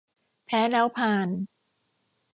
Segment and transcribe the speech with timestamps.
[0.45, 1.27] แพ้แล้วพาล